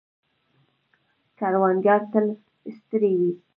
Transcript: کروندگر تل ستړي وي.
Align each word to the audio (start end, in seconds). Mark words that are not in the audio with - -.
کروندگر 1.37 1.99
تل 2.11 2.27
ستړي 2.77 3.13
وي. 3.19 3.31